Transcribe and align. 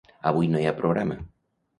Avui 0.29 0.47
no 0.53 0.61
hi 0.63 0.65
ha 0.69 0.73
programa. 0.79 1.19